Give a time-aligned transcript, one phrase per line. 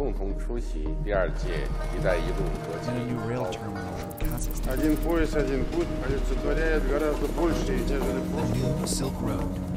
[0.00, 7.26] 共同出席第二届“一带一路”国际 and a new rail 高 terminal in Kazakhstan, Один пояс, один путь олицетворяет гораздо
[7.28, 8.72] большее, нежели прошлое.
[8.76, 9.76] the Silk Road.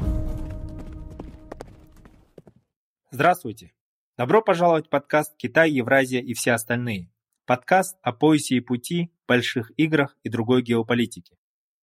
[3.10, 3.72] Здравствуйте!
[4.16, 7.10] Добро пожаловать в подкаст «Китай, Евразия и все остальные».
[7.46, 11.36] Подкаст о поясе и пути, больших играх и другой геополитике.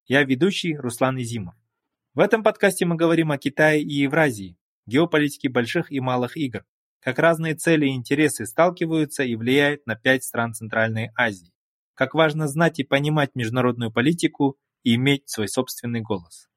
[0.05, 1.55] Я ведущий Руслан Изимов.
[2.13, 6.63] В этом подкасте мы говорим о Китае и Евразии, геополитике больших и малых игр,
[7.03, 11.52] как разные цели и интересы сталкиваются и влияют на пять стран Центральной Азии,
[11.95, 16.48] как важно знать и понимать международную политику и иметь свой собственный голос.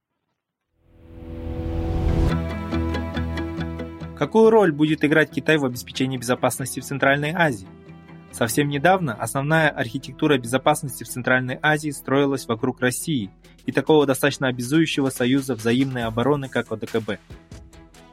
[4.18, 7.68] Какую роль будет играть Китай в обеспечении безопасности в Центральной Азии?
[8.32, 13.32] Совсем недавно основная архитектура безопасности в Центральной Азии строилась вокруг России
[13.66, 17.20] и такого достаточно обязующего союза взаимной обороны, как ОДКБ.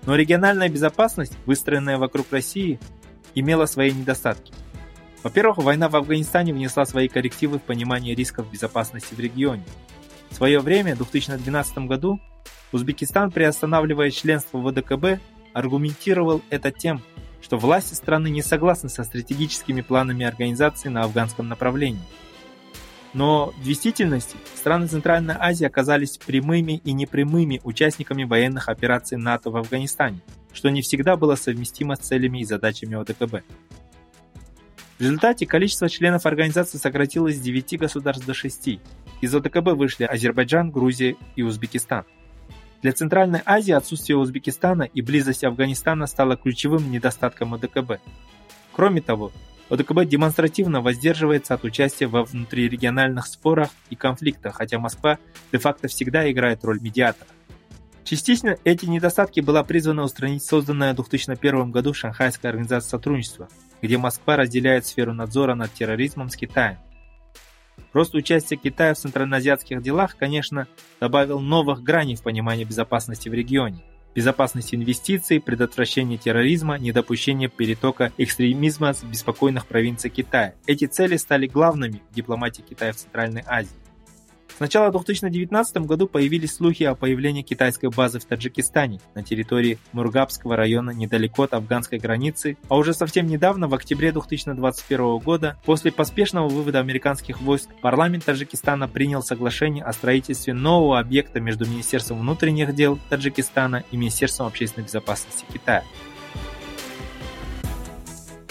[0.05, 2.81] Но региональная безопасность, выстроенная вокруг России,
[3.35, 4.53] имела свои недостатки.
[5.23, 9.65] Во-первых, война в Афганистане внесла свои коррективы в понимание рисков безопасности в регионе.
[10.31, 12.21] В свое время, в 2012 году,
[12.73, 15.21] Узбекистан, приостанавливая членство в ОДКБ,
[15.53, 17.03] аргументировал это тем,
[17.43, 22.01] что власти страны не согласны со стратегическими планами организации на афганском направлении.
[23.15, 29.57] Но в действительности страны Центральной Азии оказались прямыми и непрямыми участниками военных операций НАТО в
[29.57, 30.21] Афганистане,
[30.53, 33.45] что не всегда было совместимо с целями и задачами ОДКБ.
[34.99, 38.79] В результате количество членов организации сократилось с 9 государств до 6.
[39.21, 42.05] Из ОДКБ вышли Азербайджан, Грузия и Узбекистан.
[42.83, 48.01] Для Центральной Азии отсутствие Узбекистана и близость Афганистана стало ключевым недостатком ОДКБ.
[48.73, 49.33] Кроме того,
[49.73, 55.19] ОДКБ демонстративно воздерживается от участия во внутрирегиональных спорах и конфликтах, хотя Москва
[55.51, 57.31] де-факто всегда играет роль медиатора.
[58.05, 63.49] Частично эти недостатки была призвана устранить созданная в 2001 году Шанхайская организация сотрудничества,
[63.81, 66.77] где Москва разделяет сферу надзора над терроризмом с Китаем.
[67.95, 70.67] Рост участия Китая в центральноазиатских делах, конечно,
[71.01, 73.83] добавил новых граней в понимании безопасности в регионе.
[74.15, 80.55] Безопасность инвестиций, предотвращение терроризма, недопущение перетока экстремизма с беспокойных провинций Китая.
[80.67, 83.82] Эти цели стали главными в дипломатии Китая в Центральной Азии.
[84.57, 90.57] С начала 2019 году появились слухи о появлении китайской базы в Таджикистане на территории Мургабского
[90.57, 96.49] района недалеко от афганской границы, а уже совсем недавно, в октябре 2021 года, после поспешного
[96.49, 102.99] вывода американских войск, парламент Таджикистана принял соглашение о строительстве нового объекта между Министерством внутренних дел
[103.09, 105.83] Таджикистана и Министерством общественной безопасности Китая.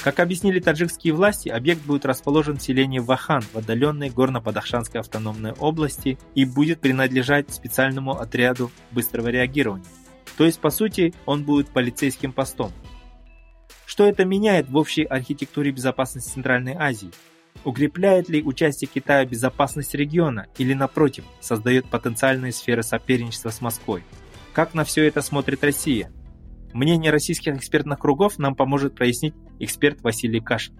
[0.04, 6.18] Как объяснили таджикские власти, объект будет расположен в селении Вахан в отдаленной горно-Бадахшанской автономной области
[6.34, 9.86] и будет принадлежать специальному отряду быстрого реагирования.
[10.38, 12.72] То есть, по сути, он будет полицейским постом.
[13.86, 17.12] Что это меняет в общей архитектуре безопасности Центральной Азии?
[17.64, 24.04] Укрепляет ли участие Китая безопасность региона или, напротив, создает потенциальные сферы соперничества с Москвой?
[24.54, 26.12] Как на все это смотрит Россия?
[26.74, 30.76] Мнение российских экспертных кругов нам поможет прояснить эксперт Василий Кашин.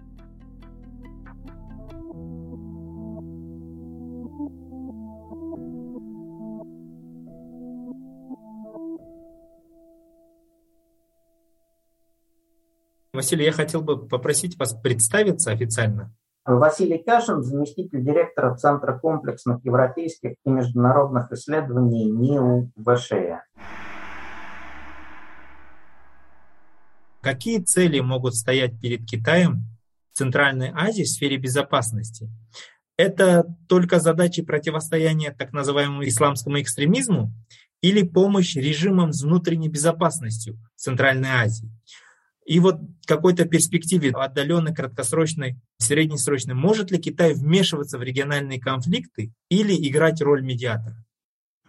[13.12, 16.14] Василий, я хотел бы попросить вас представиться официально.
[16.44, 23.42] Василий Кашин, заместитель директора Центра комплексных европейских и международных исследований НИУ ВШЭ.
[27.22, 29.64] Какие цели могут стоять перед Китаем
[30.12, 32.28] в Центральной Азии в сфере безопасности?
[32.96, 37.32] Это только задачи противостояния так называемому исламскому экстремизму
[37.80, 41.70] или помощь режимам с внутренней безопасностью в Центральной Азии?
[42.44, 49.74] И вот какой-то перспективе отдаленной, краткосрочной, среднесрочной, может ли Китай вмешиваться в региональные конфликты или
[49.88, 50.96] играть роль медиатора?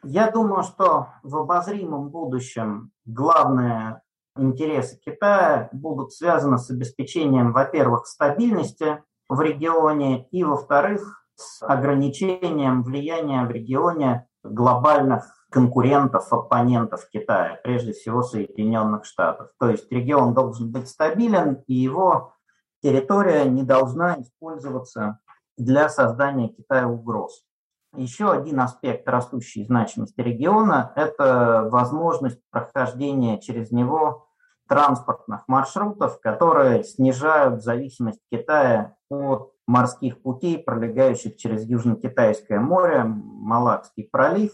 [0.04, 4.03] Я думаю, что в обозримом будущем главное
[4.36, 13.46] интересы Китая будут связаны с обеспечением, во-первых, стабильности в регионе и, во-вторых, с ограничением влияния
[13.46, 19.50] в регионе глобальных конкурентов, оппонентов Китая, прежде всего Соединенных Штатов.
[19.60, 22.34] То есть регион должен быть стабилен, и его
[22.82, 25.20] территория не должна использоваться
[25.58, 27.46] для создания Китая угроз.
[27.96, 34.28] Еще один аспект растущей значимости региона– это возможность прохождения через него
[34.68, 44.54] транспортных маршрутов, которые снижают зависимость Китая от морских путей, пролегающих через Южно-Китайское море, Малакский пролив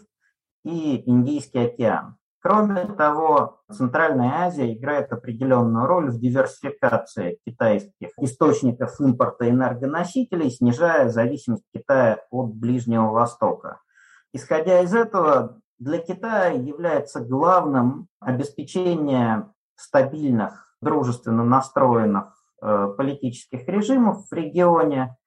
[0.65, 2.18] и Индийский океан.
[2.41, 11.65] Кроме того, Центральная Азия играет определенную роль в диверсификации китайских источников импорта энергоносителей, снижая зависимость
[11.73, 13.81] Китая от Ближнего Востока.
[14.31, 24.33] Исходя из этого, для Китая является главным обеспечение стабильных, дружественно настроенных э, политических режимов в
[24.33, 25.17] регионе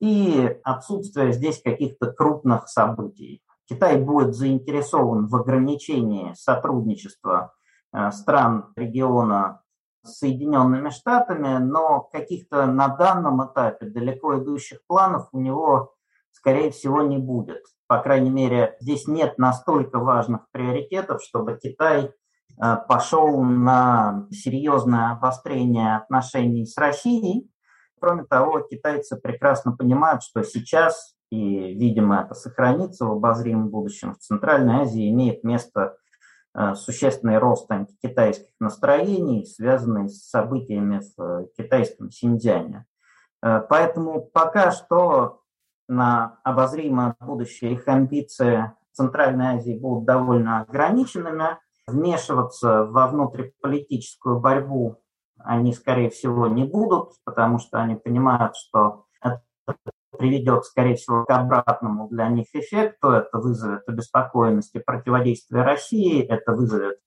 [0.00, 3.42] и отсутствие здесь каких-то крупных событий.
[3.72, 7.54] Китай будет заинтересован в ограничении сотрудничества
[7.94, 9.62] э, стран региона
[10.04, 15.94] с Соединенными Штатами, но каких-то на данном этапе далеко идущих планов у него,
[16.32, 17.62] скорее всего, не будет.
[17.86, 25.96] По крайней мере, здесь нет настолько важных приоритетов, чтобы Китай э, пошел на серьезное обострение
[25.96, 27.50] отношений с Россией.
[27.98, 34.18] Кроме того, китайцы прекрасно понимают, что сейчас и, видимо, это сохранится в обозримом будущем, в
[34.18, 35.96] Центральной Азии имеет место
[36.54, 42.84] э, существенный рост антикитайских настроений, связанный с событиями в э, китайском Синьцзяне.
[43.42, 45.40] Э, поэтому пока что
[45.88, 51.56] на обозримое будущее их амбиции Центральной Азии будут довольно ограниченными.
[51.86, 54.98] Вмешиваться во внутриполитическую борьбу
[55.38, 59.06] они, скорее всего, не будут, потому что они понимают, что
[60.22, 63.10] приведет, скорее всего, к обратному для них эффекту.
[63.10, 66.98] Это вызовет обеспокоенность и противодействие России, это вызовет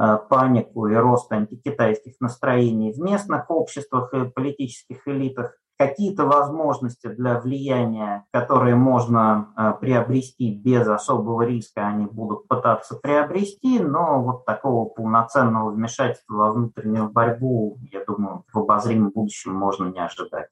[0.00, 5.56] э, панику и рост антикитайских настроений в местных обществах и политических элитах.
[5.78, 13.80] Какие-то возможности для влияния, которые можно э, приобрести без особого риска, они будут пытаться приобрести,
[13.80, 19.98] но вот такого полноценного вмешательства во внутреннюю борьбу, я думаю, в обозримом будущем можно не
[19.98, 20.46] ожидать.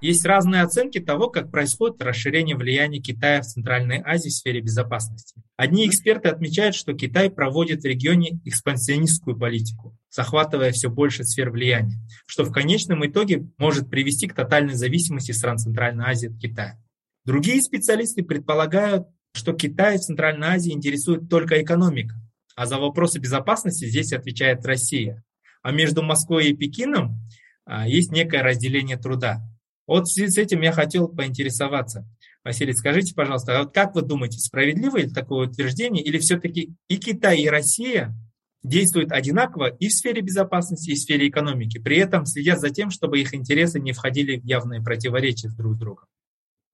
[0.00, 5.42] Есть разные оценки того, как происходит расширение влияния Китая в Центральной Азии в сфере безопасности.
[5.56, 11.98] Одни эксперты отмечают, что Китай проводит в регионе экспансионистскую политику, захватывая все больше сфер влияния,
[12.26, 16.78] что в конечном итоге может привести к тотальной зависимости стран Центральной Азии от Китая.
[17.24, 22.14] Другие специалисты предполагают, что Китай в Центральной Азии интересует только экономика,
[22.54, 25.24] а за вопросы безопасности здесь отвечает Россия.
[25.62, 27.20] А между Москвой и Пекином
[27.66, 29.42] а, есть некое разделение труда.
[29.88, 32.06] Вот с этим я хотел поинтересоваться.
[32.44, 36.98] Василий, скажите, пожалуйста, а вот как вы думаете, справедливо ли такое утверждение, или все-таки и
[36.98, 38.14] Китай, и Россия
[38.62, 42.90] действуют одинаково и в сфере безопасности, и в сфере экономики, при этом следят за тем,
[42.90, 46.04] чтобы их интересы не входили в явные противоречия друг с другом?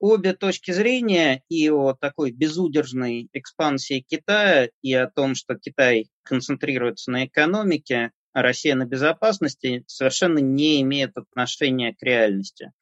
[0.01, 7.13] Обе точки зрения и о такой безудержной экспансии Китая, и о том, что Китай концентрируется
[7.13, 12.73] на экономике, а Россия на безопасности, совершенно не имеют отношения к реальности.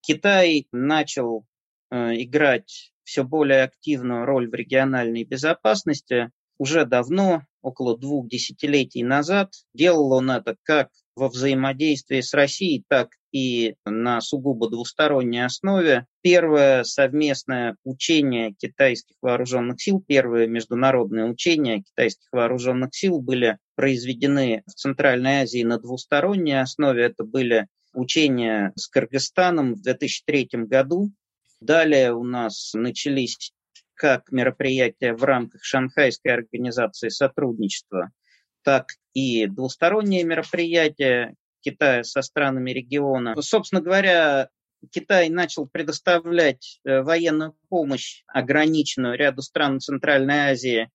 [0.00, 1.44] Китай начал
[1.90, 9.52] э, играть все более активную роль в региональной безопасности уже давно, около двух десятилетий назад.
[9.74, 16.06] Делал он это как во взаимодействии с Россией, так и на сугубо двусторонней основе.
[16.22, 24.74] Первое совместное учение китайских вооруженных сил, первые международные учения китайских вооруженных сил были произведены в
[24.74, 27.04] Центральной Азии на двусторонней основе.
[27.04, 31.10] Это были учения с Кыргызстаном в 2003 году.
[31.60, 33.52] Далее у нас начались
[33.94, 38.10] как мероприятия в рамках Шанхайской организации сотрудничества,
[38.62, 43.34] так и двусторонние мероприятия Китая со странами региона.
[43.42, 44.48] Собственно говоря,
[44.90, 50.90] Китай начал предоставлять э, военную помощь ограниченную ряду стран Центральной Азии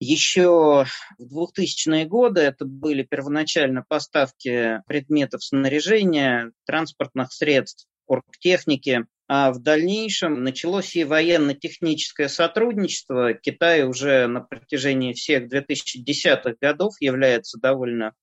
[0.00, 0.86] еще
[1.18, 10.42] в 2000-е годы это были первоначально поставки предметов снаряжения, транспортных средств, оргтехники, а в дальнейшем
[10.42, 13.34] началось и военно-техническое сотрудничество.
[13.34, 18.14] Китай уже на протяжении всех 2010-х годов является довольно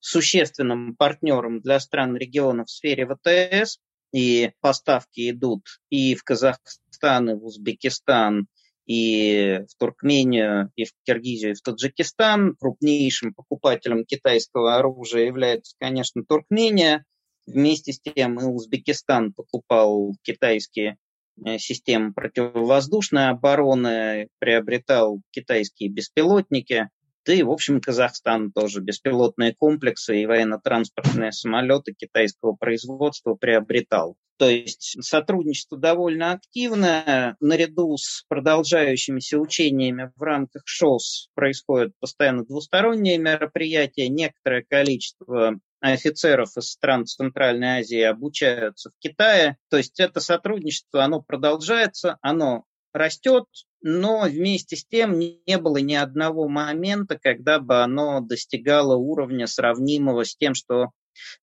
[0.00, 3.78] существенным партнером для стран региона в сфере ВТС,
[4.12, 8.46] и поставки идут и в Казахстан, и в Узбекистан,
[8.86, 12.56] и в Туркмению, и в Киргизию, и в Таджикистан.
[12.56, 17.04] Крупнейшим покупателем китайского оружия является, конечно, Туркмения.
[17.46, 20.96] Вместе с тем и Узбекистан покупал китайские
[21.44, 26.88] э, системы противовоздушной обороны, приобретал китайские беспилотники.
[27.26, 34.16] Да и, в общем, Казахстан тоже беспилотные комплексы и военно-транспортные самолеты китайского производства приобретал.
[34.36, 37.36] То есть сотрудничество довольно активное.
[37.40, 44.08] Наряду с продолжающимися учениями в рамках ШОС происходят постоянно двусторонние мероприятия.
[44.08, 49.56] Некоторое количество офицеров из стран Центральной Азии обучаются в Китае.
[49.70, 53.44] То есть это сотрудничество, оно продолжается, оно растет,
[53.86, 60.24] но вместе с тем не было ни одного момента, когда бы оно достигало уровня сравнимого
[60.24, 60.92] с тем, что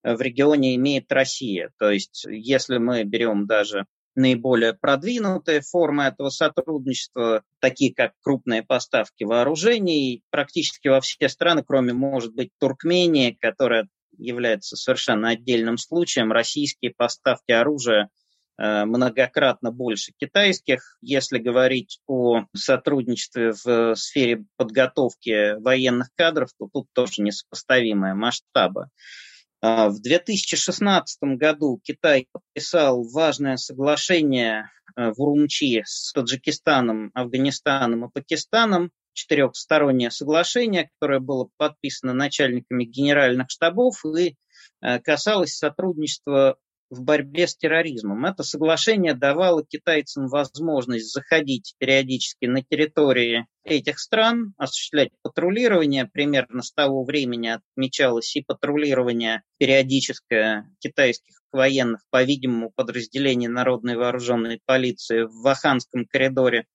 [0.02, 1.70] в регионе имеет Россия.
[1.78, 9.22] То есть, если мы берем даже наиболее продвинутые формы этого сотрудничества, такие как крупные поставки
[9.22, 16.92] вооружений, практически во все страны, кроме, может быть, Туркмении, которая является совершенно отдельным случаем, российские
[16.92, 18.08] поставки оружия э,
[18.62, 20.96] многократно больше китайских.
[21.00, 28.86] Если говорить о сотрудничестве в сфере подготовки военных кадров, то тут тоже несопоставимые масштабы.
[29.62, 38.10] А, в 2016 году Китай подписал важное соглашение э, в Урумчи с Таджикистаном, Афганистаном и
[38.10, 44.34] Пакистаном, четырехстороннее соглашение, которое было подписано начальниками генеральных штабов и
[44.80, 46.56] э, касалось сотрудничества
[46.92, 48.26] в борьбе с терроризмом.
[48.26, 56.04] Это соглашение давало китайцам возможность заходить периодически на территории этих стран, осуществлять патрулирование.
[56.04, 65.22] Примерно с того времени отмечалось и патрулирование периодическое китайских военных, по-видимому, подразделений Народной вооруженной полиции
[65.22, 66.66] в Ваханском коридоре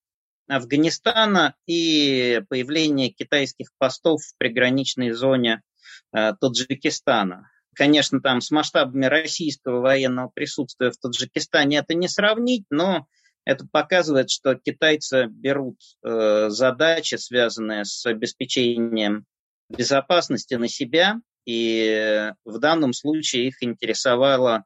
[0.48, 5.62] Афганистана и появление китайских постов в приграничной зоне
[6.12, 7.52] э, Таджикистана.
[7.78, 13.06] Конечно, там с масштабами российского военного присутствия в Таджикистане это не сравнить, но
[13.46, 19.26] это показывает, что китайцы берут э, задачи, связанные с обеспечением
[19.70, 24.64] безопасности на себя, и в данном случае их интересовало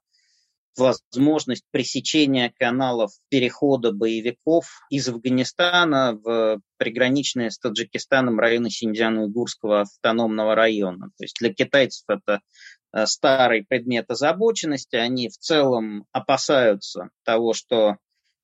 [0.77, 11.08] возможность пресечения каналов перехода боевиков из Афганистана в приграничные с Таджикистаном районы Синьцзян-Уйгурского автономного района.
[11.18, 12.39] То есть для китайцев это
[13.05, 14.95] старый предмет озабоченности.
[14.95, 17.98] Они в целом опасаются того, что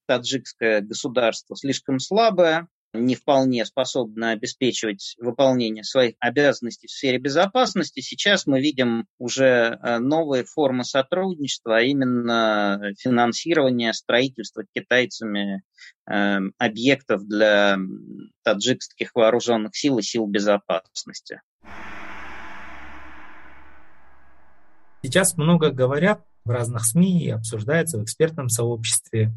[0.08, 8.00] таджикское государство слишком слабое, не вполне способно обеспечивать выполнение своих обязанностей в сфере безопасности.
[8.00, 15.64] Сейчас мы видим уже э, новые формы сотрудничества, а именно финансирование строительства китайцами
[16.10, 17.78] э, объектов для
[18.44, 21.42] таджикских вооруженных сил и сил безопасности.
[25.04, 29.34] Сейчас много говорят в разных СМИ и обсуждается в экспертном сообществе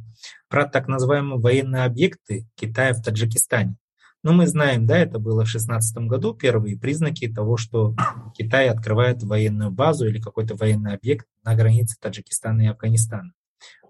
[0.49, 3.77] про так называемые военные объекты Китая в Таджикистане.
[4.23, 7.95] Но мы знаем, да, это было в 2016 году первые признаки того, что
[8.37, 13.33] Китай открывает военную базу или какой-то военный объект на границе Таджикистана и Афганистана.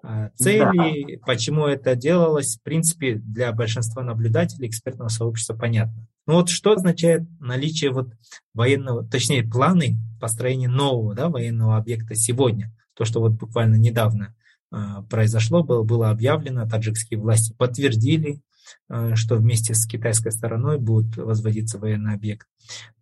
[0.02, 1.26] А, цели, да.
[1.26, 6.06] почему это делалось, в принципе, для большинства наблюдателей экспертного сообщества понятно.
[6.30, 8.12] Но вот что означает наличие вот
[8.54, 12.72] военного, точнее, планы построения нового да, военного объекта сегодня?
[12.94, 14.36] То, что вот буквально недавно
[14.70, 14.76] э,
[15.10, 18.42] произошло, было, было объявлено, таджикские власти подтвердили,
[18.88, 22.46] э, что вместе с китайской стороной будет возводиться военный объект.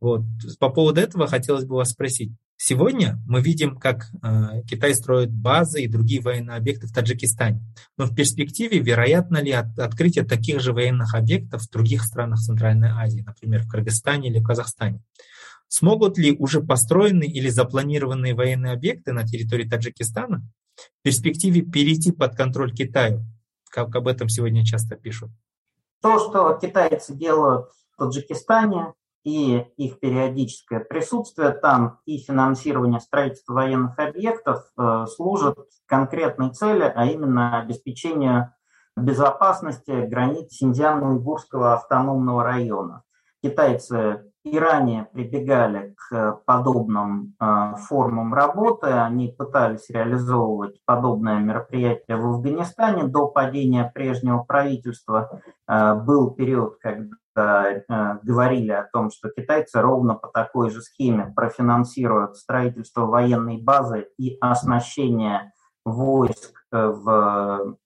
[0.00, 0.22] Вот.
[0.58, 5.82] По поводу этого хотелось бы вас спросить, Сегодня мы видим, как э, Китай строит базы
[5.82, 7.62] и другие военные объекты в Таджикистане.
[7.96, 12.88] Но в перспективе вероятно ли от, открытие таких же военных объектов в других странах Центральной
[12.88, 15.00] Азии, например, в Кыргызстане или в Казахстане?
[15.68, 20.42] Смогут ли уже построенные или запланированные военные объекты на территории Таджикистана
[20.74, 23.24] в перспективе перейти под контроль Китаю,
[23.70, 25.30] как об этом сегодня часто пишут?
[26.02, 28.94] То, что китайцы делают в Таджикистане,
[29.24, 37.06] и их периодическое присутствие там и финансирование строительства военных объектов э, служат конкретной цели, а
[37.06, 38.52] именно обеспечению
[38.96, 43.02] безопасности границ Синьцзян-Уйгурского автономного района.
[43.42, 52.26] Китайцы и ранее прибегали к подобным э, формам работы, они пытались реализовывать подобное мероприятие в
[52.26, 55.40] Афганистане до падения прежнего правительства.
[55.68, 57.14] Э, был период, когда
[58.22, 64.36] говорили о том, что китайцы ровно по такой же схеме профинансируют строительство военной базы и
[64.40, 65.52] оснащение
[65.84, 67.76] войск э, в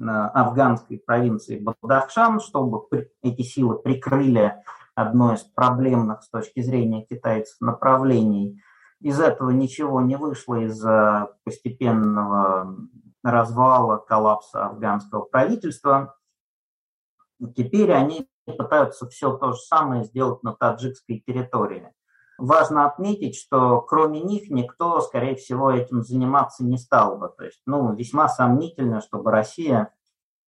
[0.00, 2.86] э, афганской провинции Бадахшан, чтобы
[3.22, 4.54] эти силы прикрыли
[4.94, 8.60] одно из проблемных с точки зрения китайцев направлений.
[9.00, 12.76] Из этого ничего не вышло из-за постепенного
[13.22, 16.16] развала, коллапса афганского правительства.
[17.56, 21.92] Теперь они пытаются все то же самое сделать на таджикской территории.
[22.38, 27.28] Важно отметить, что кроме них никто, скорее всего, этим заниматься не стал бы.
[27.36, 29.92] То есть, ну, весьма сомнительно, чтобы Россия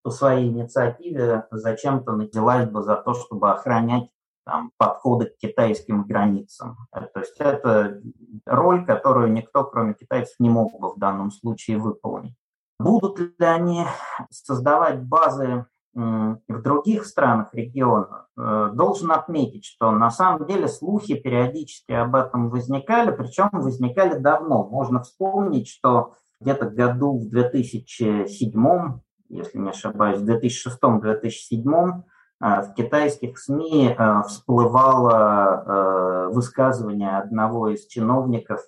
[0.02, 4.08] по своей инициативе зачем-то наделась бы за то, чтобы охранять
[4.44, 6.76] там, подходы к китайским границам.
[6.92, 8.00] То есть это
[8.46, 12.34] роль, которую никто, кроме китайцев, не мог бы в данном случае выполнить.
[12.80, 13.84] Будут ли они
[14.30, 21.92] создавать базы в других странах региона, э, должен отметить, что на самом деле слухи периодически
[21.92, 24.64] об этом возникали, причем возникали давно.
[24.64, 32.02] Можно вспомнить, что где-то году в 2007, если не ошибаюсь, в 2006-2007
[32.40, 38.60] э, в китайских СМИ э, всплывало высказывание одного из чиновников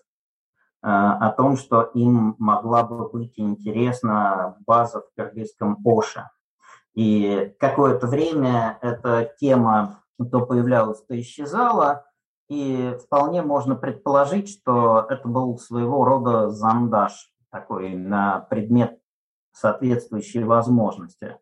[0.83, 6.29] о том, что им могла бы быть интересна база в кыргызском Оше.
[6.95, 12.07] И какое-то время эта тема то появлялась, то исчезала,
[12.49, 18.99] и вполне можно предположить, что это был своего рода зандаш такой на предмет
[19.53, 21.39] соответствующей возможности.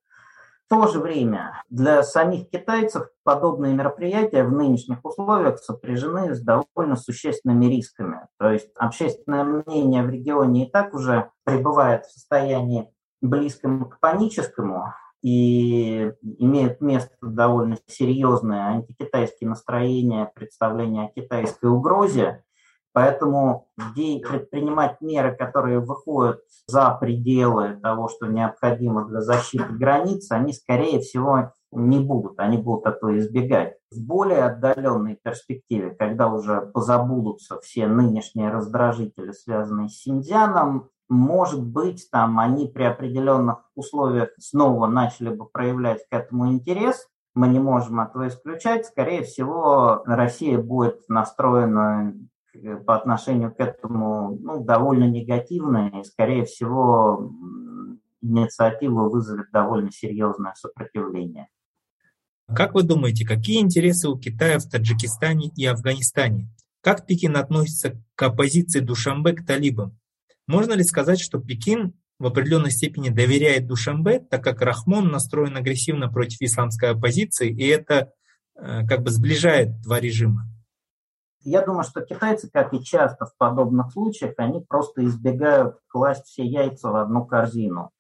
[0.67, 6.97] В то же время для самих китайцев подобные мероприятия в нынешних условиях сопряжены с довольно
[6.97, 8.27] существенными рисками.
[8.39, 12.91] То есть общественное мнение в регионе и так уже пребывает в состоянии
[13.21, 22.45] близком к паническому, и имеют место довольно серьезные антикитайские настроения, представления о китайской угрозе.
[22.93, 31.01] Поэтому предпринимать меры, которые выходят за пределы того, что необходимо для защиты границ, они, скорее
[31.01, 33.77] всего, не будут, они будут этого избегать.
[33.91, 42.09] В более отдаленной перспективе, когда уже позабудутся все нынешние раздражители, связанные с Синьцзяном, может быть,
[42.11, 47.07] там они при определенных условиях снова начали бы проявлять к этому интерес.
[47.35, 48.87] Мы не можем этого исключать.
[48.87, 52.15] Скорее всего, Россия будет настроена
[52.87, 57.31] по отношению к этому ну, довольно негативно, и, скорее всего,
[58.23, 61.49] инициатива вызовет довольно серьезное сопротивление.
[62.55, 66.49] Как вы думаете, какие интересы у Китая в Таджикистане и Афганистане?
[66.81, 69.99] Как Пекин относится к оппозиции Душамбе к талибам?
[70.47, 76.09] Можно ли сказать, что Пекин в определенной степени доверяет Душамбе, так как Рахмон настроен агрессивно
[76.09, 78.13] против исламской оппозиции, и это
[78.55, 80.45] э, как бы сближает два режима?
[81.41, 86.45] Я думаю, что китайцы, как и часто в подобных случаях, они просто избегают класть все
[86.45, 87.91] яйца в одну корзину.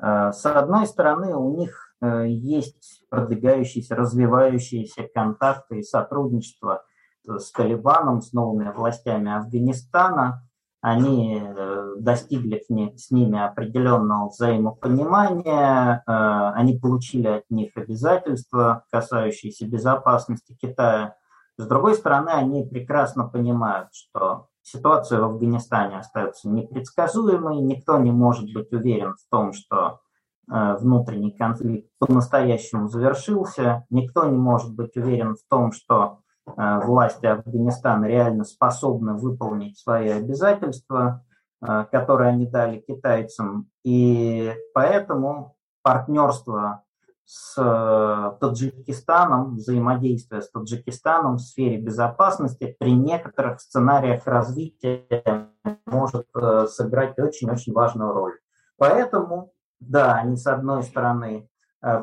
[0.00, 6.84] Э, с одной стороны, у них э, есть продвигающиеся, развивающиеся контакты и сотрудничество
[7.26, 10.43] с Талибаном, с новыми властями Афганистана
[10.86, 12.62] они э, достигли
[12.94, 16.12] с ними определенного взаимопонимания, э,
[16.56, 21.16] они получили от них обязательства, касающиеся безопасности Китая.
[21.56, 28.52] С другой стороны, они прекрасно понимают, что ситуация в Афганистане остается непредсказуемой, никто не может
[28.52, 30.00] быть уверен в том, что
[30.52, 38.04] э, внутренний конфликт по-настоящему завершился, никто не может быть уверен в том, что власти Афганистана
[38.06, 41.24] реально способны выполнить свои обязательства,
[41.66, 43.70] э, которые они дали китайцам.
[43.82, 46.82] И поэтому партнерство
[47.24, 55.48] с э, Таджикистаном, взаимодействие с Таджикистаном в сфере безопасности при некоторых сценариях развития
[55.86, 56.26] может
[56.68, 58.38] сыграть очень-очень важную роль.
[58.76, 61.53] Поэтому, да, они с одной стороны Э,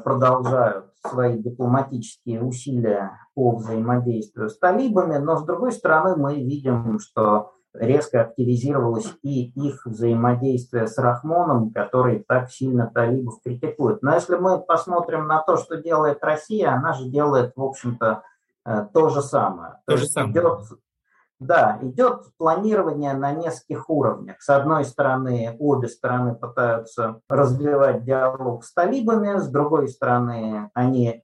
[0.03, 7.53] продолжают свои дипломатические усилия по взаимодействию с талибами, но с другой стороны мы видим, что
[7.73, 14.01] резко активизировалось и их взаимодействие с Рахмоном, который так сильно талибов критикует.
[14.01, 18.23] Но если мы посмотрим на то, что делает Россия, она же делает, в общем-то,
[18.65, 19.75] э, то же самое.
[19.85, 20.31] То, то же самое.
[20.33, 20.59] Идет
[21.41, 24.39] да, идет планирование на нескольких уровнях.
[24.41, 31.23] С одной стороны, обе стороны пытаются развивать диалог с талибами, с другой стороны, они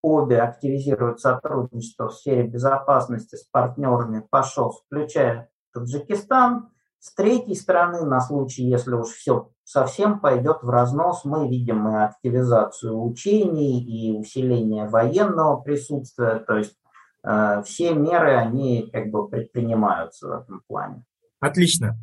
[0.00, 6.70] обе активизируют сотрудничество в сфере безопасности с партнерами ПАШО, включая Таджикистан.
[6.98, 12.02] С третьей стороны, на случай, если уж все совсем пойдет в разнос, мы видим и
[12.02, 16.74] активизацию учений, и усиление военного присутствия, то есть
[17.22, 21.04] все меры, они как бы предпринимаются в этом плане.
[21.40, 21.96] Отлично.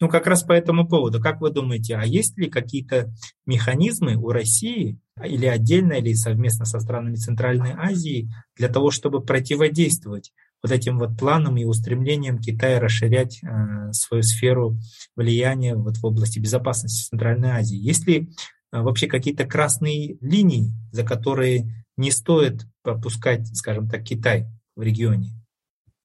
[0.00, 3.12] Ну, как раз по этому поводу, как вы думаете, а есть ли какие-то
[3.46, 10.32] механизмы у России или отдельно, или совместно со странами Центральной Азии для того, чтобы противодействовать
[10.62, 14.76] вот этим вот планам и устремлениям Китая расширять э, свою сферу
[15.16, 17.76] влияния вот в области безопасности Центральной Азии?
[17.76, 18.26] Есть ли э,
[18.72, 25.30] вообще какие-то красные линии, за которые не стоит пропускать, скажем так, Китай в регионе?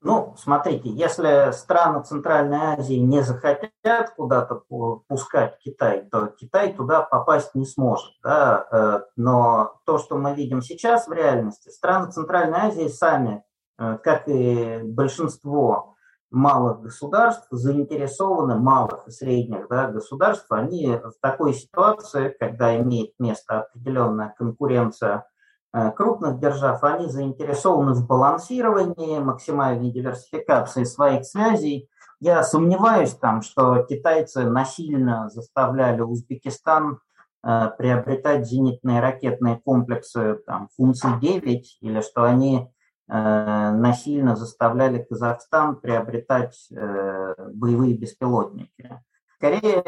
[0.04, 4.62] Ну, смотрите, если страны Центральной Азии не захотят куда-то
[5.08, 8.12] пускать Китай, то Китай туда попасть не сможет.
[8.22, 8.68] Да?
[8.70, 13.44] Э, но то, что мы видим сейчас в реальности, страны Центральной Азии сами,
[13.80, 15.93] э, как и большинство
[16.34, 23.62] малых государств заинтересованы, малых и средних да, государств, они в такой ситуации, когда имеет место
[23.62, 25.26] определенная конкуренция
[25.74, 31.88] э, крупных держав, они заинтересованы в балансировании, максимальной диверсификации своих связей.
[32.20, 37.00] Я сомневаюсь там, что китайцы насильно заставляли Узбекистан
[37.44, 42.74] э, приобретать зенитные ракетные комплексы там, функции 9, или что они
[43.08, 49.02] насильно заставляли Казахстан приобретать э, боевые беспилотники.
[49.36, 49.84] Скорее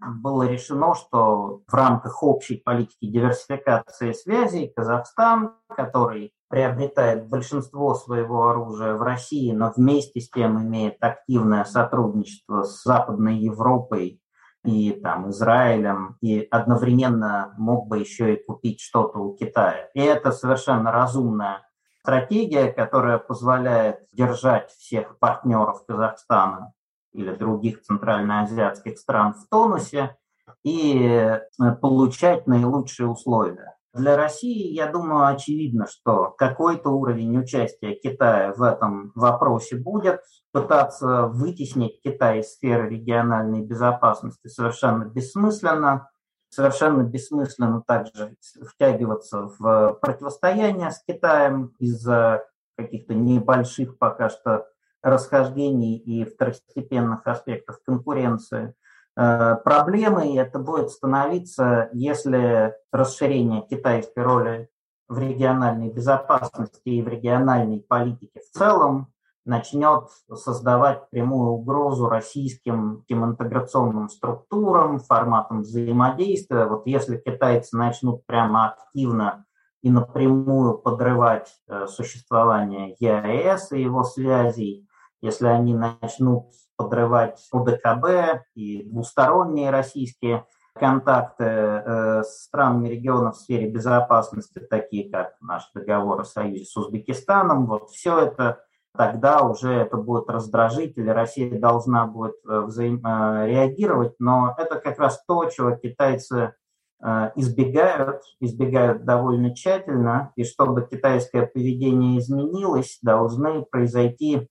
[0.00, 8.94] было решено, что в рамках общей политики диверсификации связей Казахстан, который приобретает большинство своего оружия
[8.94, 14.20] в России, но вместе с тем имеет активное сотрудничество с Западной Европой
[14.64, 19.88] и там, Израилем, и одновременно мог бы еще и купить что-то у Китая.
[19.94, 21.67] И это совершенно разумная
[22.08, 26.72] стратегия, которая позволяет держать всех партнеров Казахстана
[27.12, 30.16] или других центральноазиатских стран в тонусе
[30.64, 31.40] и э,
[31.82, 33.76] получать наилучшие условия.
[33.92, 40.20] Для России, я думаю, очевидно, что какой-то уровень участия Китая в этом вопросе будет.
[40.50, 46.08] Пытаться вытеснить Китай из сферы региональной безопасности совершенно бессмысленно
[46.50, 52.44] совершенно бессмысленно также втягиваться в противостояние с Китаем из-за
[52.76, 54.66] каких-то небольших пока что
[55.02, 58.74] расхождений и второстепенных аспектов конкуренции.
[59.16, 64.68] Э, проблемой это будет становиться, если расширение китайской роли
[65.08, 69.12] в региональной безопасности и в региональной политике в целом
[69.48, 76.66] начнет создавать прямую угрозу российским интеграционным структурам, форматам взаимодействия.
[76.66, 79.46] Вот если китайцы начнут прямо активно
[79.82, 84.86] и напрямую подрывать э, существование ЕАЭС и его связей,
[85.22, 93.68] если они начнут подрывать ОДКБ и двусторонние российские контакты э, с странами региона в сфере
[93.68, 98.60] безопасности, такие как наш договор о союзе с Узбекистаном, вот все это
[98.96, 102.68] тогда уже это будет раздражитель, Россия должна будет э.
[102.68, 106.54] Э, реагировать, но это как раз то, чего китайцы
[107.02, 114.48] э, избегают, избегают довольно тщательно, и чтобы китайское поведение изменилось, должны произойти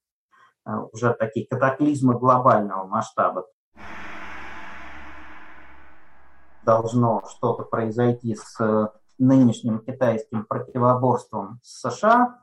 [0.91, 3.45] уже такие катаклизмы глобального масштаба.
[6.65, 12.39] Должно что-то произойти с нынешним китайским противоборством с США,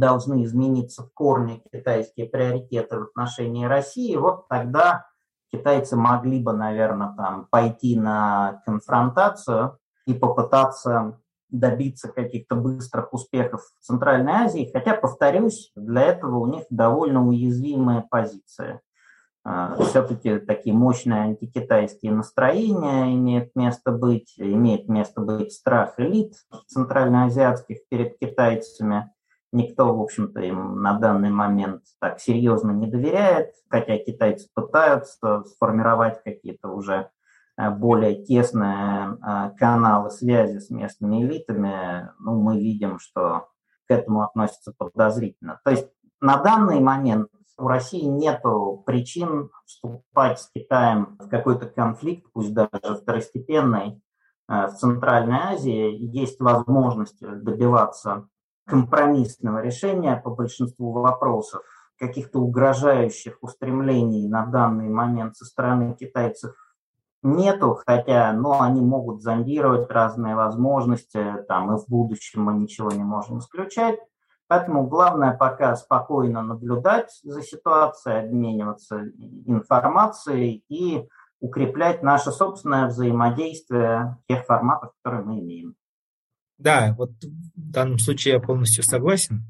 [0.00, 5.06] должны измениться в корне китайские приоритеты в отношении России, вот тогда
[5.52, 13.84] китайцы могли бы, наверное, там пойти на конфронтацию и попытаться добиться каких-то быстрых успехов в
[13.84, 18.80] Центральной Азии, хотя, повторюсь, для этого у них довольно уязвимая позиция.
[19.42, 26.34] А, Все-таки такие мощные антикитайские настроения имеют место быть, имеет место быть страх элит
[26.66, 29.10] центральноазиатских перед китайцами.
[29.52, 36.22] Никто, в общем-то, им на данный момент так серьезно не доверяет, хотя китайцы пытаются сформировать
[36.22, 37.10] какие-то уже
[37.56, 43.48] э, более тесные э, каналы связи с местными элитами, ну, мы видим, что
[43.88, 45.60] к этому относятся подозрительно.
[45.64, 45.88] То есть
[46.20, 48.42] на данный момент у России нет
[48.86, 54.00] причин вступать с Китаем в какой-то конфликт, пусть даже второстепенный,
[54.48, 55.92] э, в Центральной Азии.
[55.92, 58.28] Есть возможность добиваться
[58.70, 61.62] компромиссного решения по большинству вопросов,
[61.98, 66.54] каких-то угрожающих устремлений на данный момент со стороны китайцев
[67.22, 73.04] нету, хотя ну, они могут зондировать разные возможности, там, и в будущем мы ничего не
[73.04, 73.98] можем исключать.
[74.48, 79.02] Поэтому главное пока спокойно наблюдать за ситуацией, обмениваться
[79.46, 81.08] информацией и
[81.40, 85.76] укреплять наше собственное взаимодействие тех форматах, которые мы имеем.
[86.60, 89.44] Да, вот в данном случае я полностью согласен.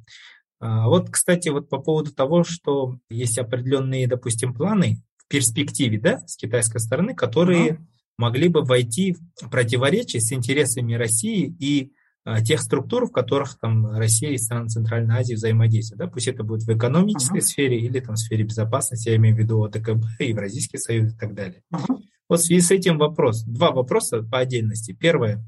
[0.61, 6.20] А, вот, кстати, вот по поводу того, что есть определенные, допустим, планы в перспективе, да,
[6.27, 7.79] с китайской стороны, которые uh
[8.18, 11.90] могли бы войти в противоречие с интересами России и
[12.23, 16.01] а, тех структур, в которых там Россия и страны Центральной Азии взаимодействуют.
[16.01, 16.07] Да?
[16.07, 19.38] Пусть это будет в экономической uh сфере или там в сфере безопасности, я имею в
[19.38, 21.62] виду ОТКБ, Евразийский союз и так далее.
[21.73, 21.96] uh
[22.29, 23.42] Вот в связи с этим вопрос.
[23.44, 24.92] Два вопроса по отдельности.
[24.92, 25.42] Первое.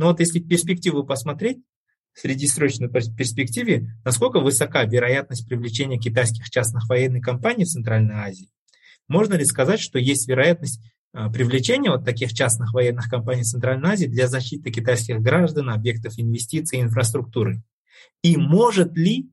[0.00, 1.58] Но вот если перспективу посмотреть,
[2.14, 8.48] в среднесрочной перспективе, насколько высока вероятность привлечения китайских частных военных компаний в Центральной Азии?
[9.08, 10.80] Можно ли сказать, что есть вероятность
[11.12, 16.14] а, привлечения вот таких частных военных компаний в Центральной Азии для защиты китайских граждан, объектов
[16.16, 17.62] инвестиций и инфраструктуры?
[18.22, 19.28] И может ли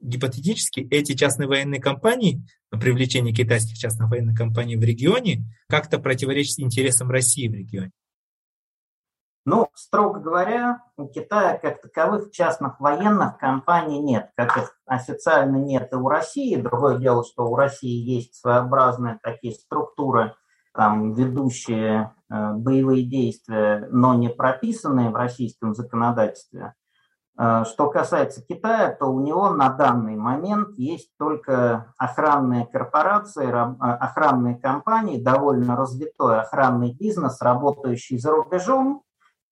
[0.00, 7.10] гипотетически эти частные военные компании, привлечение китайских частных военных компаний в регионе, как-то противоречит интересам
[7.10, 7.92] России в регионе?
[9.46, 15.92] Ну, строго говоря, у Китая как таковых частных военных компаний нет, как их официально нет
[15.92, 16.56] и у России.
[16.56, 20.34] Другое дело, что у России есть своеобразные такие структуры,
[20.72, 26.72] там, ведущие э, боевые действия, но не прописанные в российском законодательстве.
[27.38, 33.76] Э, что касается Китая, то у него на данный момент есть только охранные корпорации, э,
[33.78, 39.03] охранные компании, довольно развитой охранный бизнес, работающий за рубежом,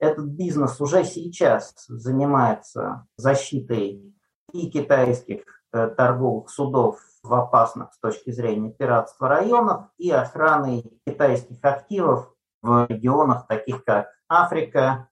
[0.03, 4.13] этот бизнес уже сейчас занимается защитой
[4.53, 11.59] и китайских э, торговых судов в опасных с точки зрения пиратства районах и охраной китайских
[11.63, 15.09] активов в регионах, таких как Африка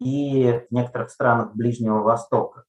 [0.00, 2.64] и в некоторых странах Ближнего Востока.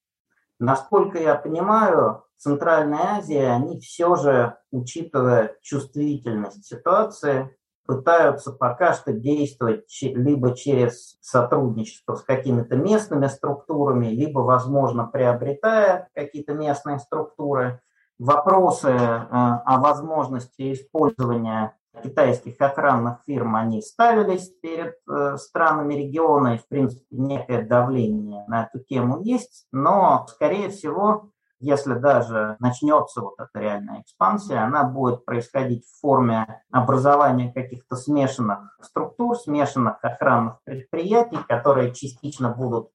[0.59, 9.13] Насколько я понимаю, в Центральной Азии они все же, учитывая чувствительность ситуации, пытаются пока что
[9.13, 17.81] действовать либо через сотрудничество с какими-то местными структурами, либо, возможно, приобретая какие-то местные структуры.
[18.19, 26.57] Вопросы э, о возможности использования китайских охранных фирм, они ставились перед э, странами региона, и,
[26.57, 33.35] в принципе, некое давление на эту тему есть, но, скорее всего, если даже начнется вот
[33.39, 41.39] эта реальная экспансия, она будет происходить в форме образования каких-то смешанных структур, смешанных охранных предприятий,
[41.47, 42.89] которые частично будут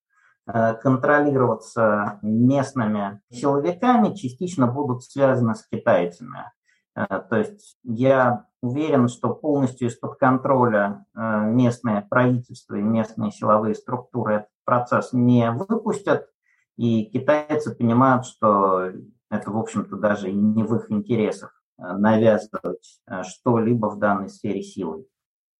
[0.46, 6.53] э, контролироваться местными силовиками, частично будут связаны с китайцами.
[6.94, 13.75] Э, то есть я уверен, что полностью из-под контроля э, местное правительство и местные силовые
[13.75, 16.27] структуры этот процесс не выпустят,
[16.76, 18.92] и китайцы понимают, что
[19.30, 24.28] это, в общем-то, даже и не в их интересах э, навязывать э, что-либо в данной
[24.28, 25.06] сфере силой.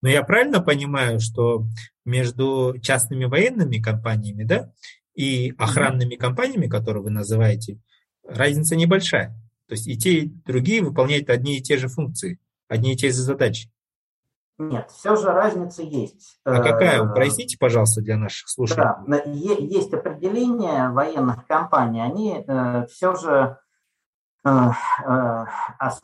[0.03, 1.65] Но я правильно понимаю, что
[2.05, 4.73] между частными военными компаниями да,
[5.15, 7.79] и охранными компаниями, которые вы называете,
[8.25, 9.29] разница небольшая.
[9.69, 13.09] То есть и те, и другие выполняют одни и те же функции, одни и те
[13.09, 13.71] же задачи.
[14.71, 16.39] Нет, все же разница есть.
[16.45, 17.03] А какая?
[17.03, 18.87] Упростите, пожалуйста, для наших слушателей.
[19.07, 23.59] Да, есть определение военных компаний, они э, все же
[24.45, 25.45] э, э,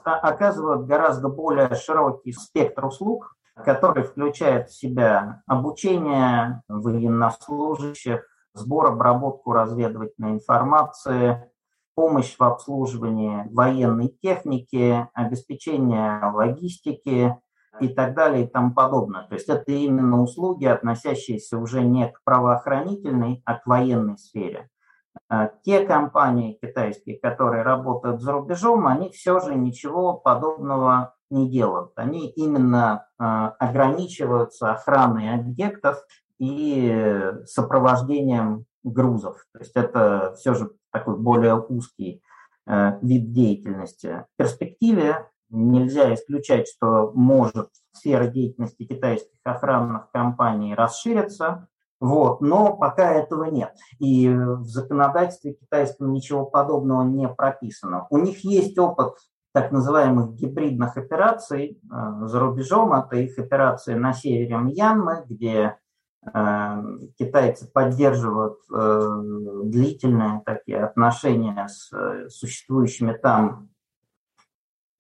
[0.05, 10.33] оказывают гораздо более широкий спектр услуг, который включает в себя обучение военнослужащих, сбор, обработку разведывательной
[10.33, 11.51] информации,
[11.95, 17.37] помощь в обслуживании военной техники, обеспечение логистики,
[17.81, 19.25] и так далее и тому подобное.
[19.29, 24.69] То есть это именно услуги, относящиеся уже не к правоохранительной, а к военной сфере.
[25.29, 31.93] А те компании китайские, которые работают за рубежом, они все же ничего подобного не делают.
[31.97, 35.99] Они именно а, ограничиваются охраной объектов
[36.39, 39.45] и сопровождением грузов.
[39.53, 42.23] То есть это все же такой более узкий
[42.67, 44.25] э, вид деятельности.
[44.35, 51.69] В перспективе Нельзя исключать, что может сфера деятельности китайских охранных компаний расшириться,
[52.01, 53.75] вот, но пока этого нет.
[53.99, 58.07] И в законодательстве китайском ничего подобного не прописано.
[58.11, 59.15] У них есть опыт
[59.53, 62.93] так называемых гибридных операций э, за рубежом.
[62.93, 65.77] Это их операции на севере Мьянмы, где
[66.33, 66.83] э,
[67.19, 69.21] китайцы поддерживают э,
[69.65, 73.71] длительные такие отношения с э, существующими там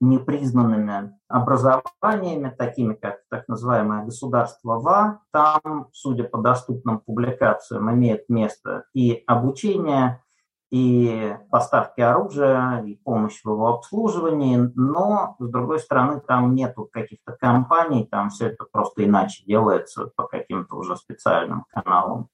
[0.00, 5.20] непризнанными образованиями, такими как так называемое государство ВА.
[5.32, 10.22] Там, судя по доступным публикациям, имеет место и обучение,
[10.70, 17.32] и поставки оружия, и помощь в его обслуживании, но, с другой стороны, там нету каких-то
[17.32, 22.28] компаний, там все это просто иначе делается по каким-то уже специальным каналам.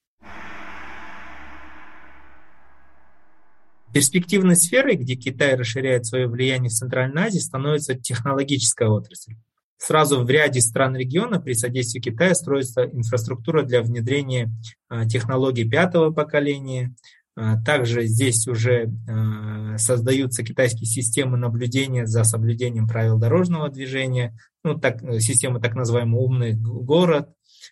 [3.95, 9.35] Перспективной сферой, где Китай расширяет свое влияние в Центральной Азии, становится технологическая отрасль.
[9.77, 14.51] Сразу в ряде стран региона при содействии Китая строится инфраструктура для внедрения
[14.89, 16.93] а, технологий пятого поколения.
[17.37, 24.77] А, также здесь уже а, создаются китайские системы наблюдения за соблюдением правил дорожного движения, ну,
[24.77, 27.29] так, система так называемый умный город.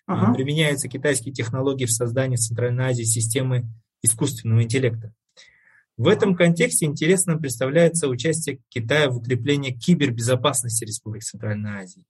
[0.09, 0.33] Uh-huh.
[0.33, 3.65] Применяются китайские технологии в создании в Центральной Азии системы
[4.01, 5.13] искусственного интеллекта.
[5.95, 12.05] В этом контексте интересно представляется участие Китая в укреплении кибербезопасности Республики Центральной Азии.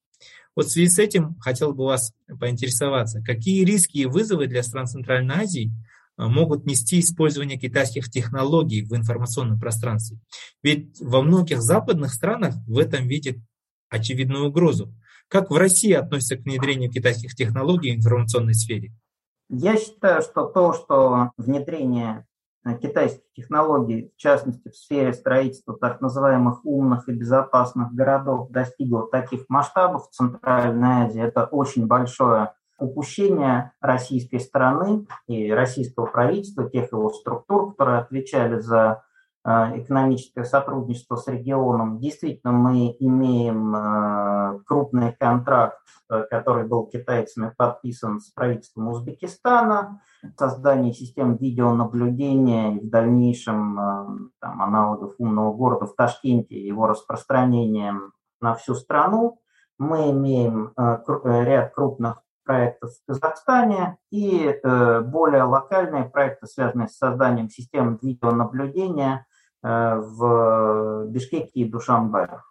[0.55, 4.87] Вот в связи с этим хотел бы вас поинтересоваться, какие риски и вызовы для стран
[4.87, 5.71] Центральной Азии
[6.15, 10.19] могут нести использование китайских технологий в информационном пространстве.
[10.61, 13.37] Ведь во многих западных странах в этом видят
[13.89, 14.93] очевидную угрозу.
[15.27, 18.93] Как в России относятся к внедрению китайских технологий в информационной сфере?
[19.49, 22.25] Я считаю, что то, что внедрение
[22.81, 29.45] китайских технологий, в частности в сфере строительства так называемых умных и безопасных городов, достигло таких
[29.49, 37.09] масштабов в Центральной Азии, это очень большое упущение российской стороны и российского правительства, тех его
[37.09, 39.12] структур, которые отвечали за Э,
[39.45, 41.99] экономическое сотрудничество с регионом.
[41.99, 45.79] Действительно, мы имеем э, крупный контракт,
[46.09, 49.99] э, который был китайцами подписан с правительством Узбекистана,
[50.37, 58.55] создание систем видеонаблюдения и в дальнейшем там, аналогов умного города в Ташкенте, его распространением на
[58.55, 59.41] всю страну.
[59.77, 67.99] Мы имеем ряд крупных проектов в Казахстане и более локальные проекты, связанные с созданием систем
[68.01, 69.32] видеонаблюдения Э,
[69.63, 72.41] в Бишкеке и Душанбе.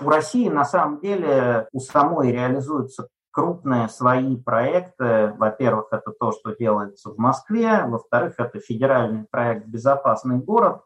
[0.00, 5.34] У России на самом деле у самой реализуются крупные свои проекты.
[5.38, 7.84] Во-первых, это то, что делается в Москве.
[7.86, 10.82] Во-вторых, это федеральный проект «Безопасный город»,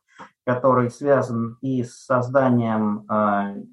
[0.46, 3.64] который связан и с созданием э,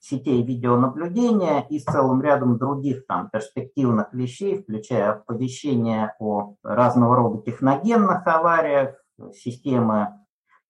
[0.00, 7.42] сетей видеонаблюдения и с целым рядом других там перспективных вещей, включая оповещение о разного рода
[7.42, 8.96] техногенных авариях,
[9.34, 10.18] системы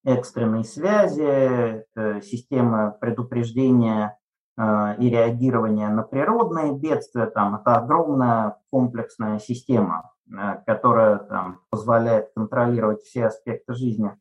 [0.04, 1.84] экстренной связи,
[2.22, 4.18] система предупреждения
[4.56, 7.26] э, и реагирования на природные бедствия.
[7.26, 14.12] Там, это огромная комплексная система, э, которая там, позволяет контролировать все аспекты жизни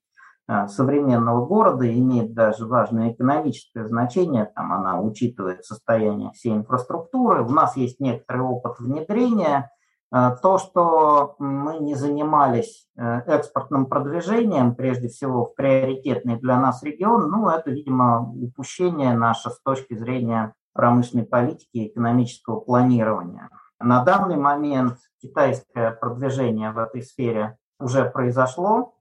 [0.47, 7.43] э, современного города, имеет даже важное экономическое значение, там она учитывает состояние всей инфраструктуры.
[7.43, 9.71] У нас есть некоторый опыт внедрения
[10.11, 17.29] то, что мы не занимались э, экспортным продвижением, прежде всего в приоритетный для нас регион,
[17.29, 23.49] ну, это, видимо, упущение наше с точки зрения промышленной политики и экономического планирования.
[23.79, 28.95] На данный момент китайское продвижение в этой сфере уже произошло.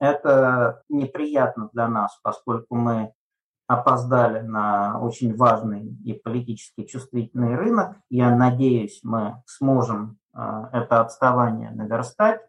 [0.00, 3.12] Это неприятно для нас, поскольку мы
[3.66, 7.96] опоздали на очень важный и политически чувствительный рынок.
[8.10, 12.40] Я надеюсь, мы сможем это отставание наверстать.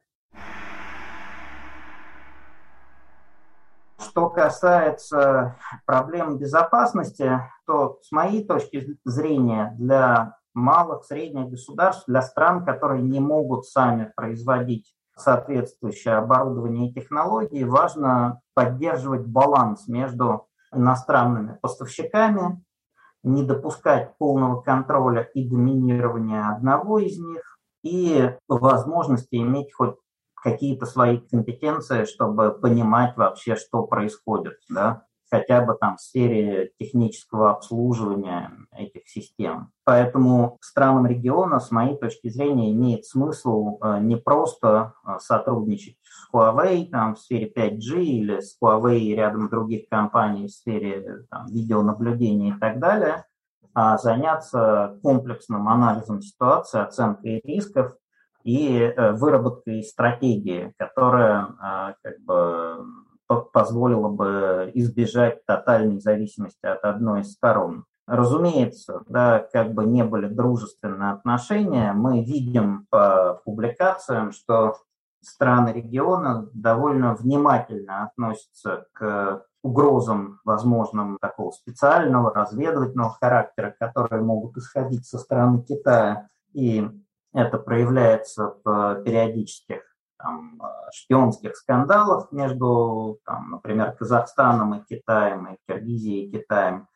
[3.99, 12.65] Что касается проблем безопасности, то с моей точки зрения для малых, средних государств, для стран,
[12.65, 22.63] которые не могут сами производить соответствующее оборудование и технологии, важно поддерживать баланс между иностранными поставщиками,
[23.23, 27.56] не допускать полного контроля и доминирования одного из них,
[27.87, 29.95] и возможности иметь хоть
[30.35, 37.51] какие-то свои компетенции, чтобы понимать вообще, что происходит, да, хотя бы там в сфере технического
[37.51, 39.71] обслуживания этих систем.
[39.83, 46.33] Поэтому странам региона, с моей точки зрения, имеет смысл э, не просто э, сотрудничать с
[46.33, 51.47] Huawei там, в сфере 5G или с Huawei и рядом других компаний в сфере там,
[51.47, 53.25] видеонаблюдения и так далее,
[54.01, 57.93] заняться комплексным анализом ситуации, оценкой рисков
[58.43, 62.85] и э, выработкой стратегии, которая э, как бы
[63.51, 67.85] позволила бы избежать тотальной зависимости от одной из сторон.
[68.07, 74.77] Разумеется, да, как бы не были дружественные отношения, мы видим по публикациям, что
[75.27, 85.05] страны региона довольно внимательно относятся к угрозам, возможным такого специального разведывательного характера, которые могут исходить
[85.05, 86.27] со стороны Китая.
[86.53, 86.89] И
[87.33, 89.81] это проявляется в периодических
[90.17, 90.61] там,
[90.91, 96.87] шпионских скандалах между, там, например, Казахстаном и Китаем, и Киргизией и Китаем.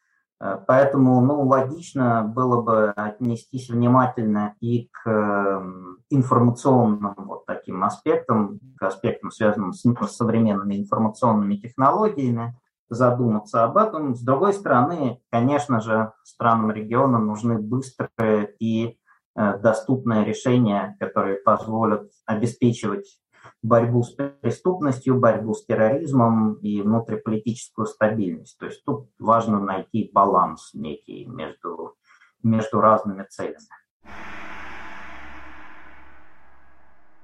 [0.41, 8.60] Э, поэтому ну, логично было бы отнестись внимательно и к эм, информационным вот таким аспектам,
[8.77, 12.58] к аспектам, связанным с, современными информационными технологиями,
[12.89, 14.15] задуматься об этом.
[14.15, 18.97] С другой стороны, конечно же, странам региона нужны быстрые и
[19.36, 23.20] э, доступные решения, которые позволят обеспечивать
[23.62, 28.57] борьбу с преступностью, борьбу с терроризмом и внутриполитическую стабильность.
[28.57, 31.95] То есть тут важно найти баланс некий между,
[32.43, 33.68] между разными целями.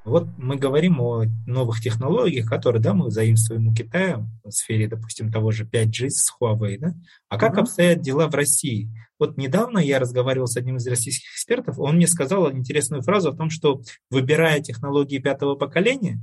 [0.07, 5.29] Вот мы говорим о новых технологиях, которые да, мы заимствуем у Китая в сфере, допустим,
[5.33, 6.77] того же 5G с Huawei.
[6.79, 6.93] Да?
[7.27, 7.59] А как mm-hmm.
[7.59, 8.89] обстоят дела в России?
[9.19, 13.35] Вот недавно я разговаривал с одним из российских экспертов, он мне сказал интересную фразу о
[13.35, 16.21] том, что выбирая технологии пятого поколения,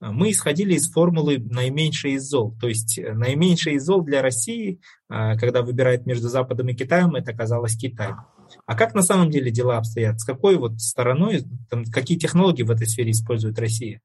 [0.00, 2.56] мы исходили из формулы наименьшее из зол.
[2.60, 7.14] То есть э, наименьшее из зол для России, э, когда выбирает между Западом и Китаем,
[7.14, 8.12] это оказалось Китай.
[8.66, 10.20] А как на самом деле дела обстоят?
[10.20, 14.00] С какой вот стороной, там, какие технологии в этой сфере использует Россия?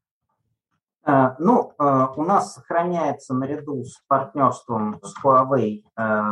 [1.06, 5.84] Э, ну, у нас сохраняется наряду с партнерством с Huawei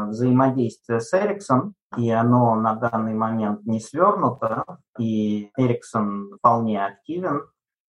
[0.09, 4.63] взаимодействие с Ericsson, и оно на данный момент не свернуто,
[4.97, 7.43] и Ericsson вполне активен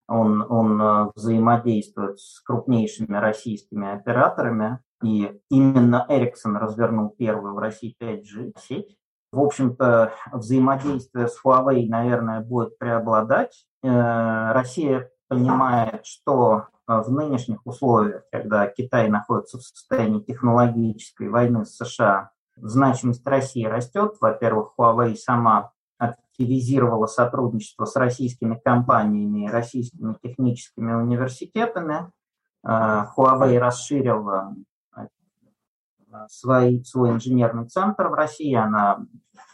[0.07, 7.97] он, он э, взаимодействует с крупнейшими российскими операторами, и именно Ericsson развернул первую в России
[8.01, 8.97] 5G сеть.
[9.35, 13.67] В общем-то, взаимодействие с Huawei, наверное, будет преобладать.
[13.83, 21.65] Э, Россия понимает, что э, в нынешних условиях, когда Китай находится в состоянии технологической войны
[21.65, 24.15] с США, значимость России растет.
[24.21, 32.13] Во-первых, Huawei сама активизировала сотрудничество с российскими компаниями и российскими техническими университетами.
[32.63, 34.55] А, Huawei расширила
[36.15, 39.05] а, свой, свой инженерный центр в России, она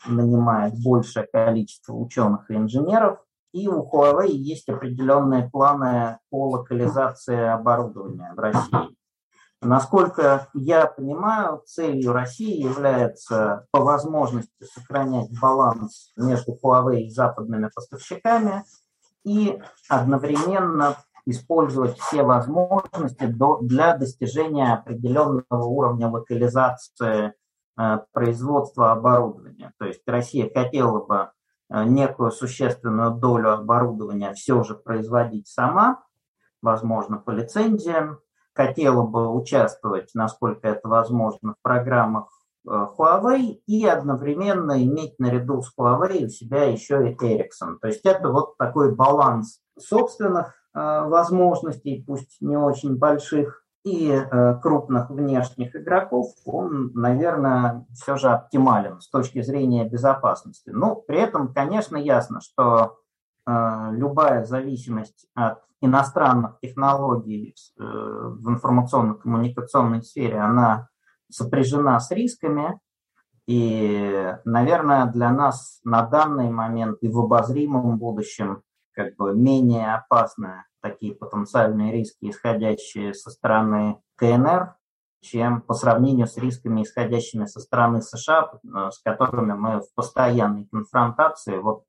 [0.07, 3.19] нанимает большее количество ученых и инженеров,
[3.53, 8.97] и у Huawei есть определенные планы по локализации оборудования в России.
[9.63, 18.65] Насколько я понимаю, целью России является по возможности сохранять баланс между Huawei и западными поставщиками
[19.25, 19.59] и
[19.89, 20.97] одновременно
[21.31, 23.27] использовать все возможности
[23.63, 27.33] для достижения определенного уровня локализации
[27.79, 29.73] э, производства оборудования.
[29.79, 31.31] То есть Россия хотела бы
[31.71, 36.03] э, некую существенную долю оборудования все же производить сама,
[36.63, 38.19] возможно, по лицензиям,
[38.55, 42.29] хотела бы участвовать, насколько это возможно, в программах
[42.67, 47.79] э, Huawei и одновременно иметь наряду с Huawei у себя еще и Ericsson.
[47.81, 55.09] То есть это вот такой баланс собственных возможностей, пусть не очень больших, и э, крупных
[55.09, 60.69] внешних игроков, он, наверное, все же оптимален с точки зрения безопасности.
[60.69, 62.99] Но при этом, конечно, ясно, что
[63.47, 70.89] любая зависимость от иностранных технологий э, в информационно-коммуникационной сфере, она
[71.31, 72.79] сопряжена с рисками.
[73.47, 78.63] И, наверное, для нас на данный момент и в обозримом будущем
[79.01, 84.75] как бы менее опасны такие потенциальные риски, исходящие со стороны КНР,
[85.23, 90.67] чем по сравнению с рисками, исходящими со стороны США, э, с которыми мы в постоянной
[90.67, 91.57] конфронтации.
[91.59, 91.85] Вот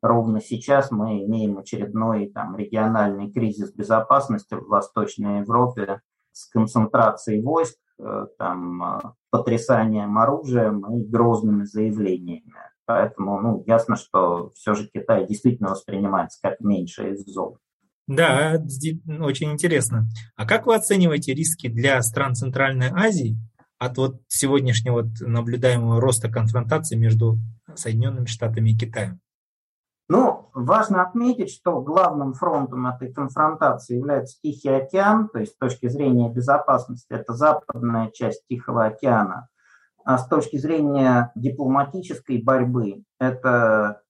[0.00, 6.00] ровно сейчас мы имеем очередной там, региональный кризис безопасности в Восточной Европе
[6.30, 9.00] с концентрацией войск, э, там, э,
[9.30, 12.71] потрясанием оружием и грозными заявлениями.
[12.92, 17.56] Поэтому ну, ясно, что все же Китай действительно воспринимается как меньше из зол.
[18.06, 18.62] Да,
[19.20, 20.08] очень интересно.
[20.36, 23.38] А как вы оцениваете риски для стран Центральной Азии
[23.78, 27.38] от вот сегодняшнего наблюдаемого роста конфронтации между
[27.74, 29.20] Соединенными Штатами и Китаем?
[30.10, 35.88] Ну, важно отметить, что главным фронтом этой конфронтации является Тихий океан, то есть с точки
[35.88, 39.48] зрения безопасности это западная часть Тихого океана,
[40.04, 44.02] с точки зрения дипломатической борьбы это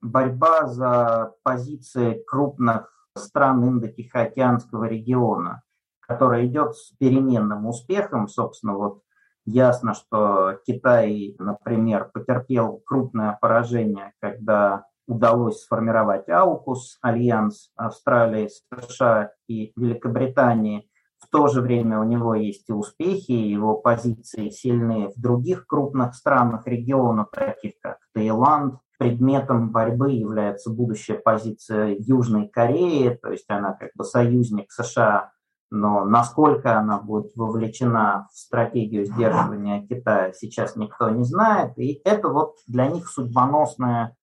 [0.00, 5.62] борьба за позиции крупных стран Индо-Тихоокеанского региона,
[6.00, 8.28] которая идет с переменным успехом.
[8.28, 9.02] Собственно, вот
[9.44, 19.72] ясно, что Китай, например, потерпел крупное поражение, когда удалось сформировать АУКУС, альянс Австралии, США и
[19.76, 20.88] Великобритании.
[21.32, 26.66] То же время у него есть и успехи, его позиции сильные в других крупных странах
[26.66, 28.74] региона, таких как Таиланд.
[28.98, 35.32] Предметом борьбы является будущая позиция Южной Кореи, то есть она как бы союзник США,
[35.70, 41.76] но насколько она будет вовлечена в стратегию сдерживания Китая, сейчас никто не знает.
[41.78, 44.14] И это вот для них судьбоносная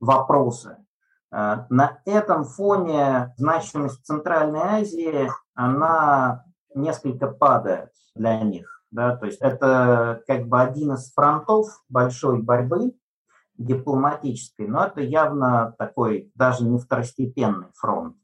[0.00, 0.76] вопросы.
[1.32, 6.44] Э, на этом фоне значимость Центральной Азии, она
[6.78, 8.82] несколько падает для них.
[8.90, 9.16] Да?
[9.16, 12.94] То есть это как бы один из фронтов большой борьбы
[13.56, 18.16] дипломатической, но это явно такой даже не второстепенный фронт.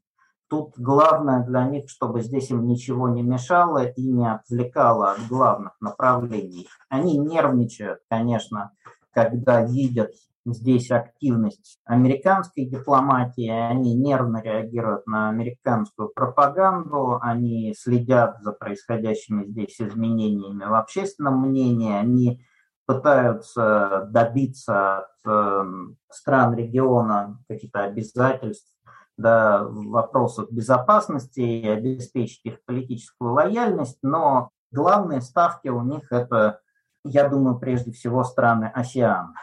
[0.47, 5.75] Тут главное для них, чтобы здесь им ничего не мешало и не отвлекало от главных
[5.81, 6.67] направлений.
[6.87, 8.71] Они нервничают, конечно,
[9.11, 10.11] когда видят
[10.45, 19.81] здесь активность американской дипломатии, они нервно реагируют на американскую пропаганду, они следят за происходящими здесь
[19.81, 22.45] изменениями в общественном мнении, они
[22.85, 25.63] пытаются добиться от э,
[26.11, 28.69] стран региона каких-то обязательств
[29.17, 36.59] да, в вопросах безопасности и обеспечить их политическую лояльность, но главные ставки у них это,
[37.03, 39.33] я думаю, прежде всего страны ОСЕАН.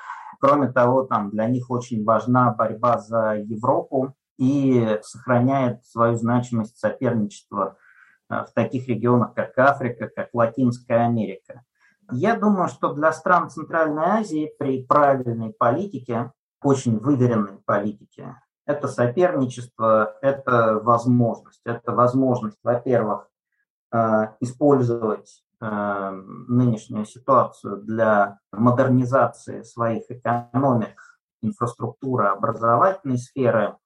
[0.43, 7.77] Кроме того, там для них очень важна борьба за Европу и сохраняет свою значимость соперничества
[8.29, 11.63] э, в таких регионах, как Африка, как Латинская Америка.
[12.11, 18.35] Я думаю, что для стран Центральной Азии при правильной политике, очень выверенной политике,
[18.67, 21.61] это соперничество, это возможность.
[21.65, 23.29] Это возможность, во-первых,
[23.93, 31.01] э, использовать нынешнюю ситуацию для модернизации своих экономик,
[31.41, 33.77] инфраструктуры, образовательной сферы.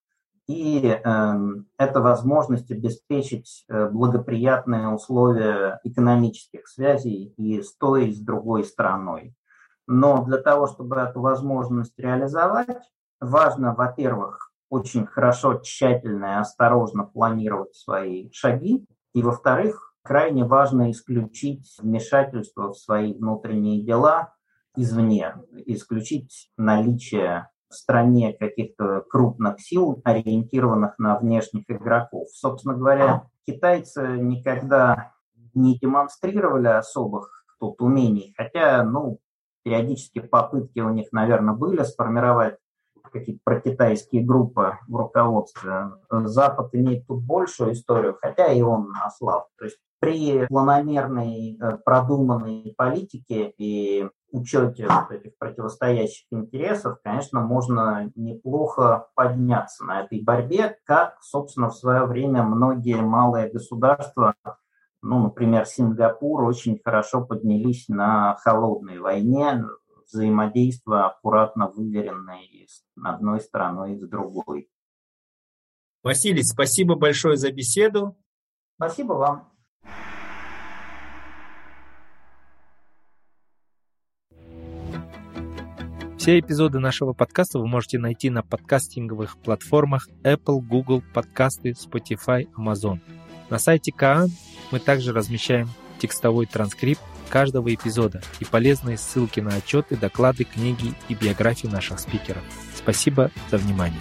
[0.48, 1.34] И э,
[1.76, 9.34] это возможность обеспечить благоприятные условия экономических связей и с той, и с другой страной.
[9.86, 17.74] Но для того, чтобы эту возможность реализовать, важно, во-первых, очень хорошо, тщательно и осторожно планировать
[17.74, 18.84] свои шаги.
[19.14, 24.34] И, во-вторых, крайне важно исключить вмешательство в свои внутренние дела
[24.76, 25.34] извне,
[25.66, 32.28] исключить наличие в стране каких-то крупных сил, ориентированных на внешних игроков.
[32.30, 35.12] Собственно говоря, китайцы никогда
[35.54, 39.18] не демонстрировали особых тут умений, хотя, ну,
[39.64, 42.56] периодически попытки у них, наверное, были сформировать
[43.10, 45.92] какие-то прокитайские группы в руководстве.
[46.10, 49.48] Запад имеет тут большую историю, хотя и он ослаб.
[49.58, 58.10] То есть при планомерной, э, продуманной политике и учете вот этих противостоящих интересов, конечно, можно
[58.14, 64.34] неплохо подняться на этой борьбе, как, собственно, в свое время многие малые государства,
[65.02, 69.64] ну, например, Сингапур, очень хорошо поднялись на холодной войне,
[70.06, 74.68] взаимодействия аккуратно выверенные с одной стороной и с другой.
[76.02, 78.16] Василий, спасибо большое за беседу.
[78.76, 79.55] Спасибо вам.
[86.26, 92.98] Все эпизоды нашего подкаста вы можете найти на подкастинговых платформах Apple, Google, подкасты, Spotify, Amazon.
[93.48, 94.30] На сайте Каан
[94.72, 95.68] мы также размещаем
[96.00, 102.42] текстовой транскрипт каждого эпизода и полезные ссылки на отчеты, доклады, книги и биографии наших спикеров.
[102.74, 104.00] Спасибо за внимание.